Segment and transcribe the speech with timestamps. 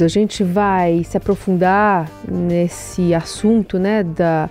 [0.00, 4.50] A gente vai se aprofundar nesse assunto né, da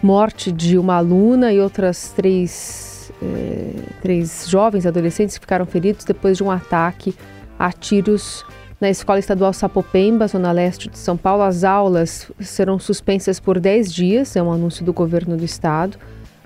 [0.00, 6.36] morte de uma aluna e outras três, eh, três jovens adolescentes que ficaram feridos depois
[6.36, 7.12] de um ataque
[7.58, 8.44] a tiros
[8.80, 11.42] na Escola Estadual Sapopemba, zona leste de São Paulo.
[11.42, 15.98] As aulas serão suspensas por 10 dias, é um anúncio do governo do estado.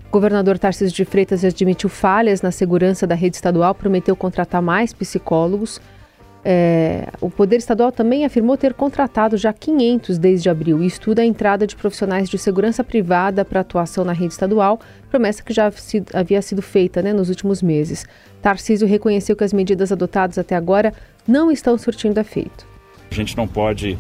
[0.09, 4.95] O governador Tarcísio de Freitas admitiu falhas na segurança da rede estadual, prometeu contratar mais
[4.95, 5.79] psicólogos.
[6.45, 11.25] É, o Poder Estadual também afirmou ter contratado já 500 desde abril e estuda a
[11.25, 15.71] entrada de profissionais de segurança privada para atuação na rede estadual, promessa que já
[16.13, 18.05] havia sido feita né, nos últimos meses.
[18.41, 20.93] Tarcísio reconheceu que as medidas adotadas até agora
[21.27, 22.67] não estão surtindo efeito.
[23.09, 23.97] A gente não pode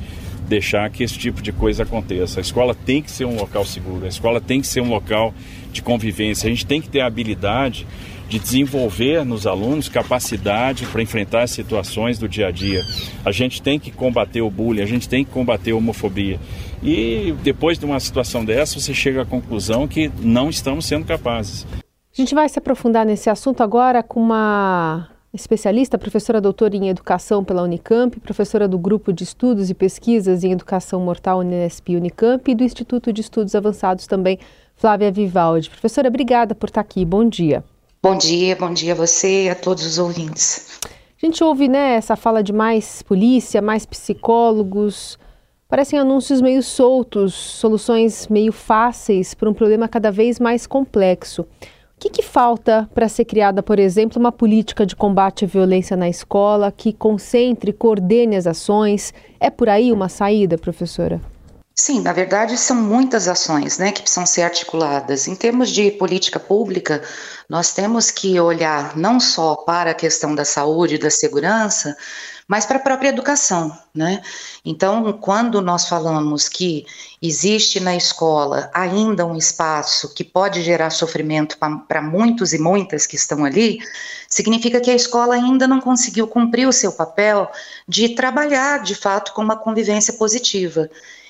[0.49, 2.41] deixar que esse tipo de coisa aconteça.
[2.41, 5.35] A escola tem que ser um local seguro, a escola tem que ser um local
[5.73, 7.87] de convivência, a gente tem que ter a habilidade
[8.29, 12.83] de desenvolver nos alunos capacidade para enfrentar as situações do dia a dia.
[13.25, 16.41] A gente tem que combater o bullying, a gente tem que combater a homofobia.
[16.83, 21.67] E depois de uma situação dessa, você chega à conclusão que não estamos sendo capazes.
[21.75, 27.43] A gente vai se aprofundar nesse assunto agora com uma especialista, professora doutora em educação
[27.43, 32.55] pela Unicamp, professora do Grupo de Estudos e Pesquisas em Educação Mortal Unesp Unicamp e
[32.55, 34.39] do Instituto de Estudos Avançados também,
[34.77, 35.71] Flávia Vivaldi.
[35.71, 37.05] Professora, obrigada por estar aqui.
[37.05, 37.65] Bom dia.
[38.03, 40.81] Bom dia, bom dia a você e a todos os ouvintes.
[40.85, 45.19] A gente ouve né, essa fala de mais polícia, mais psicólogos.
[45.67, 51.47] Parecem anúncios meio soltos, soluções meio fáceis para um problema cada vez mais complexo.
[52.03, 56.09] Que, que falta para ser criada, por exemplo, uma política de combate à violência na
[56.09, 59.15] escola que concentre, coordene as ações?
[59.39, 61.21] É por aí uma saída, professora?
[61.77, 65.29] Sim, na verdade são muitas ações né, que precisam ser articuladas.
[65.29, 67.01] Em termos de política pública,
[67.49, 71.97] nós temos que olhar não só para a questão da saúde e da segurança,
[72.47, 73.77] mas para a própria educação.
[73.95, 74.23] Né?
[74.65, 76.87] Então, quando nós falamos que
[77.21, 83.17] existe na escola ainda um espaço que pode gerar sofrimento para muitos e muitas que
[83.17, 83.81] estão ali,
[84.29, 87.51] significa que a escola ainda não conseguiu cumprir o seu papel
[87.87, 90.89] de trabalhar de fato com uma convivência positiva.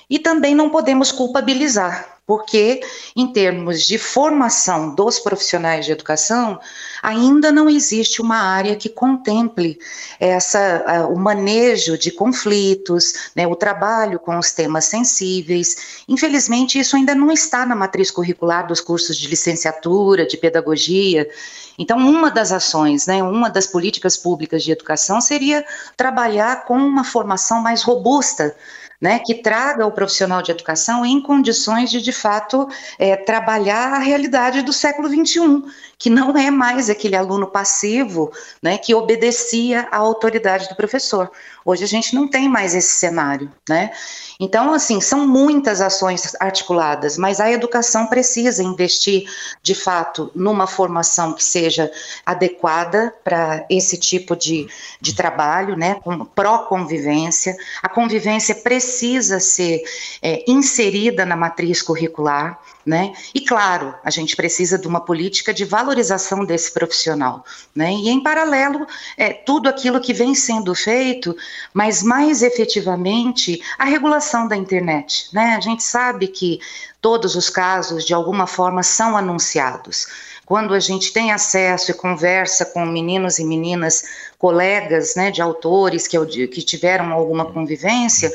[0.09, 2.81] E também não podemos culpabilizar, porque,
[3.15, 6.57] em termos de formação dos profissionais de educação,
[7.01, 9.77] ainda não existe uma área que contemple
[10.19, 16.03] essa, o manejo de conflitos, né, o trabalho com os temas sensíveis.
[16.07, 21.29] Infelizmente, isso ainda não está na matriz curricular dos cursos de licenciatura, de pedagogia.
[21.77, 25.65] Então, uma das ações, né, uma das políticas públicas de educação seria
[25.97, 28.55] trabalhar com uma formação mais robusta
[29.03, 33.99] né, que traga o profissional de educação em condições de, de fato, é, trabalhar a
[33.99, 35.61] realidade do século XXI,
[35.97, 38.31] que não é mais aquele aluno passivo
[38.61, 41.29] né, que obedecia à autoridade do professor.
[41.65, 43.91] Hoje a gente não tem mais esse cenário, né?
[44.39, 49.29] Então, assim, são muitas ações articuladas, mas a educação precisa investir,
[49.61, 51.89] de fato, numa formação que seja
[52.25, 54.67] adequada para esse tipo de,
[54.99, 55.95] de trabalho, né?
[56.03, 57.55] Com pró-convivência.
[57.81, 58.92] A convivência precisa
[59.39, 59.81] ser
[60.21, 62.59] é, inserida na matriz curricular.
[62.85, 63.13] Né?
[63.33, 67.93] E claro, a gente precisa de uma política de valorização desse profissional, né?
[67.93, 71.33] E em paralelo, é, tudo aquilo que vem sendo feito,
[71.73, 75.55] mas mais efetivamente a regulação da internet, né?
[75.55, 76.59] A gente sabe que
[76.99, 80.07] todos os casos de alguma forma são anunciados.
[80.45, 84.03] Quando a gente tem acesso e conversa com meninos e meninas,
[84.37, 86.17] colegas, né, de autores que,
[86.47, 88.31] que tiveram alguma convivência,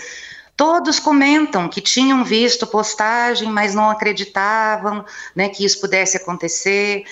[0.58, 7.04] Todos comentam que tinham visto postagem, mas não acreditavam né, que isso pudesse acontecer.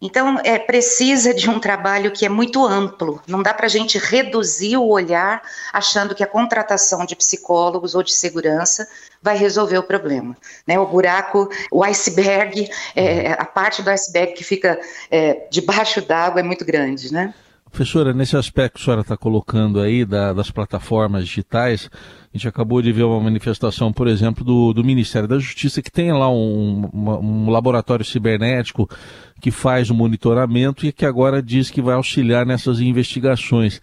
[0.00, 3.20] Então, é precisa de um trabalho que é muito amplo.
[3.26, 5.42] Não dá para a gente reduzir o olhar
[5.72, 8.86] achando que a contratação de psicólogos ou de segurança
[9.20, 10.36] vai resolver o problema.
[10.64, 10.78] Né?
[10.78, 14.80] O buraco, o iceberg, é, a parte do iceberg que fica
[15.10, 17.34] é, debaixo d'água é muito grande, né?
[17.72, 22.46] Professora, nesse aspecto que a senhora está colocando aí da, das plataformas digitais, a gente
[22.46, 26.30] acabou de ver uma manifestação, por exemplo, do, do Ministério da Justiça, que tem lá
[26.30, 28.86] um, uma, um laboratório cibernético
[29.40, 33.80] que faz o monitoramento e que agora diz que vai auxiliar nessas investigações.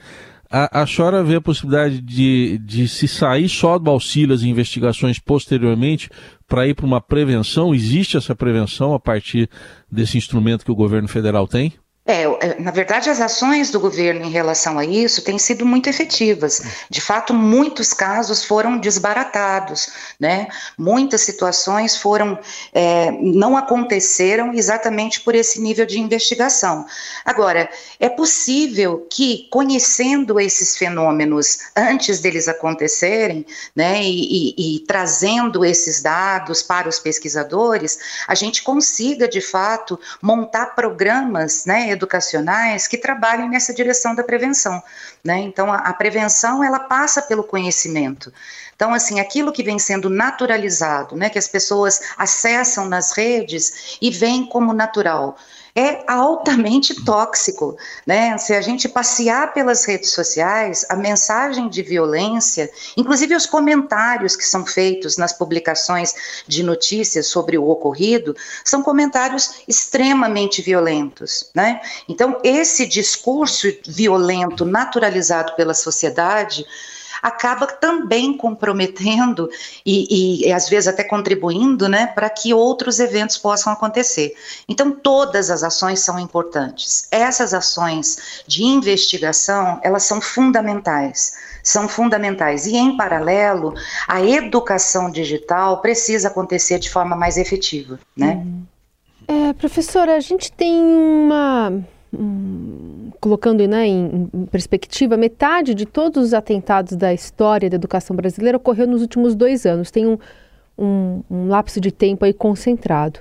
[0.51, 5.17] A, a senhora vê a possibilidade de, de se sair só do auxílio às investigações
[5.17, 6.11] posteriormente
[6.47, 7.73] para ir para uma prevenção?
[7.73, 9.49] Existe essa prevenção a partir
[9.91, 11.73] desse instrumento que o governo federal tem?
[12.09, 15.87] É, é, na verdade, as ações do governo em relação a isso têm sido muito
[15.87, 16.59] efetivas.
[16.89, 20.47] De fato, muitos casos foram desbaratados, né?
[20.75, 22.39] Muitas situações foram
[22.73, 26.83] é, não aconteceram exatamente por esse nível de investigação.
[27.23, 27.69] Agora,
[27.99, 33.45] é possível que, conhecendo esses fenômenos antes deles acontecerem,
[33.75, 39.99] né, e, e, e trazendo esses dados para os pesquisadores, a gente consiga, de fato,
[40.23, 41.98] montar programas, né?
[41.99, 44.81] Educacionais que trabalhem nessa direção da prevenção.
[45.23, 45.39] Né?
[45.39, 48.33] Então, a, a prevenção ela passa pelo conhecimento.
[48.75, 54.09] Então, assim, aquilo que vem sendo naturalizado, né, que as pessoas acessam nas redes e
[54.09, 55.37] veem como natural
[55.79, 58.37] é altamente tóxico, né?
[58.37, 64.43] Se a gente passear pelas redes sociais, a mensagem de violência, inclusive os comentários que
[64.43, 68.35] são feitos nas publicações de notícias sobre o ocorrido,
[68.65, 71.79] são comentários extremamente violentos, né?
[72.09, 76.65] Então, esse discurso violento naturalizado pela sociedade
[77.21, 79.49] acaba também comprometendo
[79.85, 84.33] e, e, às vezes até contribuindo, né, para que outros eventos possam acontecer.
[84.67, 87.07] Então, todas as ações são importantes.
[87.11, 92.65] Essas ações de investigação, elas são fundamentais são fundamentais.
[92.65, 93.73] E, em paralelo,
[94.07, 97.99] a educação digital precisa acontecer de forma mais efetiva.
[98.15, 98.35] Né?
[98.35, 98.63] Uhum.
[99.27, 101.83] É, professora, a gente tem uma
[103.19, 108.87] colocando né, em, perspectiva, metade de todos os atentados da história da educação brasileira ocorreu
[108.87, 109.91] nos últimos dois anos.
[109.91, 110.17] Tem um,
[110.77, 113.19] um, um lapso de tempo aí concentrado.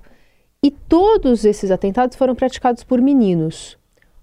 [0.62, 3.76] E todos esses atentados foram praticados por meninos.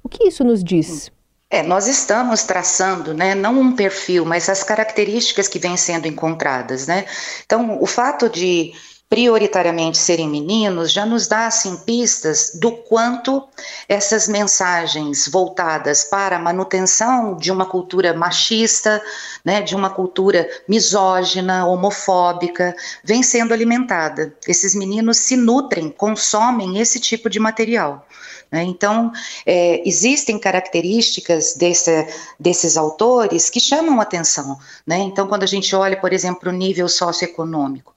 [0.04, 1.12] O que isso nos diz?
[1.50, 6.88] É, nós estamos traçando, né, não um perfil, mas as características que vêm sendo encontradas,
[6.88, 7.06] né?
[7.46, 8.74] Então, o fato de
[9.10, 13.48] prioritariamente serem meninos, já nos dá assim pistas do quanto
[13.88, 19.02] essas mensagens voltadas para a manutenção de uma cultura machista,
[19.44, 24.36] né, de uma cultura misógina, homofóbica, vem sendo alimentada.
[24.48, 28.08] Esses meninos se nutrem, consomem esse tipo de material.
[28.52, 28.64] Né?
[28.64, 29.12] Então,
[29.46, 32.08] é, existem características desse,
[32.40, 34.58] desses autores que chamam atenção.
[34.86, 34.98] Né?
[35.00, 37.94] Então, quando a gente olha, por exemplo, o nível socioeconômico,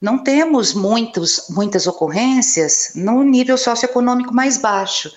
[0.00, 5.12] não temos muitos, muitas ocorrências no nível socioeconômico mais baixo.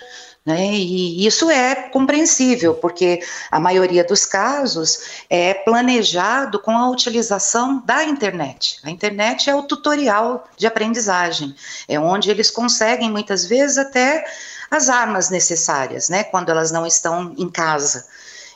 [0.46, 0.74] Né?
[0.74, 8.04] E isso é compreensível, porque a maioria dos casos é planejado com a utilização da
[8.04, 8.78] internet.
[8.84, 11.56] A internet é o tutorial de aprendizagem,
[11.88, 14.26] é onde eles conseguem muitas vezes até
[14.70, 16.26] as armas necessárias, né?
[16.26, 18.06] quando elas não estão em casa.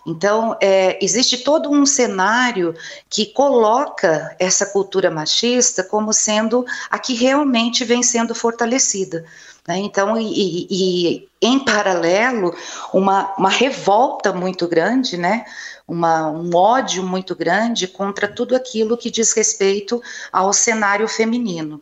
[0.07, 2.73] Então, é, existe todo um cenário
[3.09, 9.25] que coloca essa cultura machista como sendo a que realmente vem sendo fortalecida.
[9.67, 9.79] Né?
[9.79, 12.55] Então, e, e, em paralelo,
[12.93, 15.43] uma, uma revolta muito grande, né?
[15.85, 20.01] Uma, um ódio muito grande contra tudo aquilo que diz respeito
[20.31, 21.81] ao cenário feminino.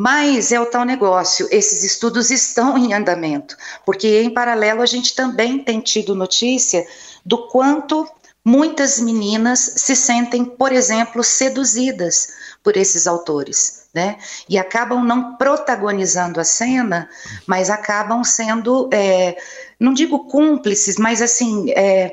[0.00, 5.12] Mas é o tal negócio, esses estudos estão em andamento, porque em paralelo a gente
[5.12, 6.86] também tem tido notícia
[7.26, 8.08] do quanto
[8.44, 12.28] muitas meninas se sentem, por exemplo, seduzidas
[12.62, 14.18] por esses autores, né?
[14.48, 17.10] E acabam não protagonizando a cena,
[17.44, 19.36] mas acabam sendo, é,
[19.78, 22.12] não digo cúmplices, mas assim, é,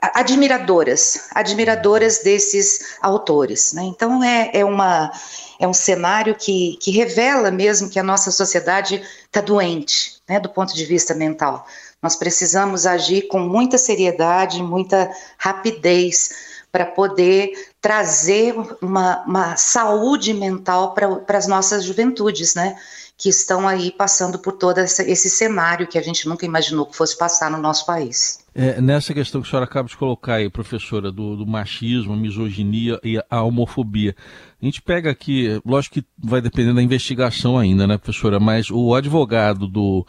[0.00, 3.82] admiradoras, admiradoras desses autores, né?
[3.84, 5.12] Então é, é uma
[5.60, 10.48] é um cenário que, que revela mesmo que a nossa sociedade está doente, né, do
[10.48, 11.66] ponto de vista mental.
[12.00, 20.94] Nós precisamos agir com muita seriedade, muita rapidez para poder trazer uma, uma saúde mental
[20.94, 22.76] para as nossas juventudes, né?
[23.18, 27.18] Que estão aí passando por todo esse cenário que a gente nunca imaginou que fosse
[27.18, 28.38] passar no nosso país.
[28.54, 32.98] É, nessa questão que a senhora acaba de colocar aí, professora, do, do machismo, misoginia
[33.02, 34.14] e a homofobia,
[34.62, 38.94] a gente pega aqui, lógico que vai depender da investigação ainda, né, professora, mas o
[38.94, 40.06] advogado do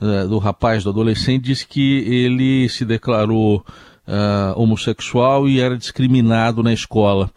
[0.00, 3.64] eh, do rapaz, do adolescente, disse que ele se declarou
[4.06, 7.28] uh, homossexual e era discriminado na escola.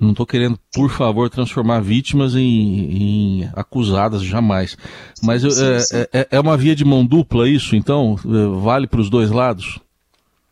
[0.00, 4.76] Não estou querendo, por favor, transformar vítimas em, em acusadas, jamais.
[5.22, 5.96] Mas sim, sim.
[5.96, 8.16] É, é, é, uma via de mão dupla isso, então?
[8.62, 9.80] Vale para os dois lados?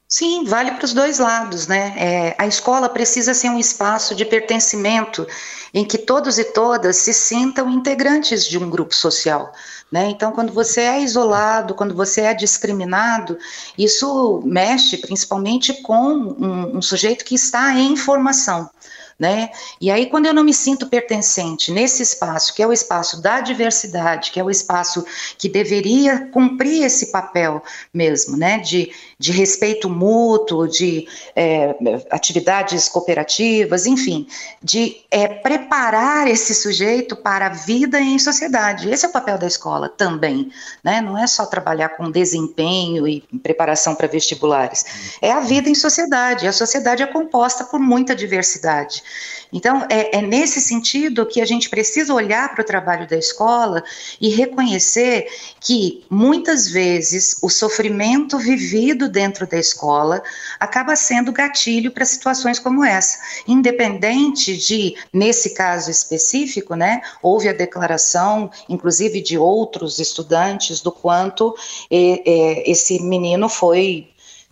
[0.08, 1.94] Sim, vale para os dois lados, né?
[1.96, 5.26] É, a escola precisa ser um espaço de pertencimento
[5.74, 9.52] em que todos e todas se sintam integrantes de um grupo social.
[9.90, 10.08] Né?
[10.10, 13.36] Então, quando você é isolado, quando você é discriminado,
[13.76, 18.70] isso mexe principalmente com um, um sujeito que está em formação.
[19.18, 19.50] Né?
[19.80, 23.40] E aí, quando eu não me sinto pertencente nesse espaço, que é o espaço da
[23.40, 25.06] diversidade, que é o espaço
[25.38, 28.58] que deveria cumprir esse papel mesmo, né?
[28.58, 31.74] De, de respeito mútuo, de é,
[32.10, 34.26] atividades cooperativas, enfim,
[34.62, 38.90] de é, preparar esse sujeito para a vida em sociedade.
[38.90, 40.52] Esse é o papel da escola também,
[40.84, 41.00] né?
[41.00, 44.84] Não é só trabalhar com desempenho e preparação para vestibulares,
[45.22, 46.46] é a vida em sociedade.
[46.46, 49.05] A sociedade é composta por muita diversidade.
[49.52, 53.82] Então, é, é nesse sentido que a gente precisa olhar para o trabalho da escola
[54.20, 55.28] e reconhecer
[55.60, 60.22] que muitas vezes o sofrimento vivido dentro da escola
[60.58, 67.52] acaba sendo gatilho para situações como essa, independente de, nesse caso específico, né, houve a
[67.52, 71.54] declaração, inclusive de outros estudantes, do quanto
[71.90, 74.08] é, é, esse menino foi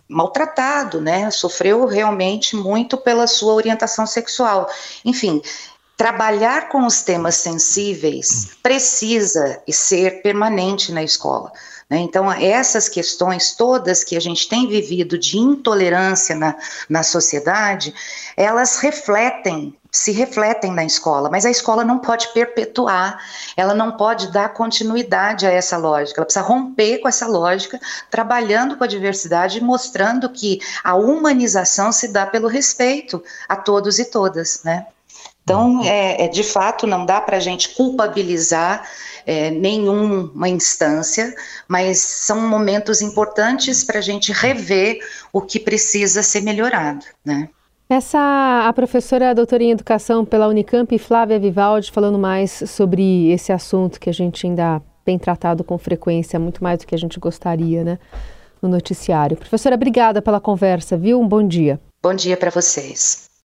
[0.07, 1.29] maltratado, né?
[1.31, 4.69] Sofreu realmente muito pela sua orientação sexual.
[5.03, 5.41] Enfim,
[5.97, 11.51] trabalhar com os temas sensíveis precisa ser permanente na escola.
[11.89, 11.99] Né?
[11.99, 16.55] Então, essas questões todas que a gente tem vivido de intolerância na,
[16.89, 17.93] na sociedade,
[18.35, 23.17] elas refletem se refletem na escola, mas a escola não pode perpetuar,
[23.55, 27.79] ela não pode dar continuidade a essa lógica, ela precisa romper com essa lógica,
[28.11, 33.97] trabalhando com a diversidade e mostrando que a humanização se dá pelo respeito a todos
[33.97, 34.85] e todas, né?
[35.45, 38.83] Então, é, é de fato, não dá para a gente culpabilizar
[39.27, 41.35] é, nenhuma instância,
[41.67, 44.97] mas são momentos importantes para a gente rever
[45.31, 47.47] o que precisa ser melhorado, né?
[47.87, 53.99] Essa a professora doutora em educação pela Unicamp, Flávia Vivaldi, falando mais sobre esse assunto
[53.99, 57.83] que a gente ainda tem tratado com frequência, muito mais do que a gente gostaria,
[57.83, 57.99] né,
[58.59, 59.37] no noticiário.
[59.37, 61.21] Professora, obrigada pela conversa, viu?
[61.21, 61.79] Um bom dia.
[62.01, 63.24] Bom dia para vocês.